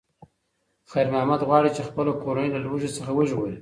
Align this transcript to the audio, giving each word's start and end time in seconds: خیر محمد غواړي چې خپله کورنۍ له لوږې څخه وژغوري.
خیر 0.91 1.07
محمد 1.13 1.41
غواړي 1.47 1.69
چې 1.75 1.87
خپله 1.89 2.11
کورنۍ 2.23 2.49
له 2.53 2.59
لوږې 2.65 2.89
څخه 2.97 3.11
وژغوري. 3.13 3.57